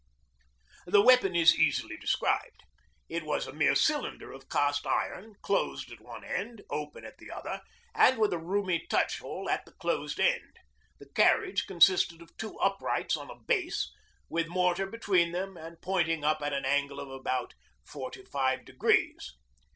[0.87, 2.63] The weapon is easily described.
[3.07, 7.29] It was a mere cylinder of cast iron, closed at one end, open at the
[7.29, 7.61] other,
[7.93, 10.57] and with a roomy 'touch hole' at the closed end.
[10.97, 13.91] The carriage consisted of two uprights on a base,
[14.27, 17.53] with mortar between them and pointing up at an angle of about
[17.85, 19.35] forty five degrees.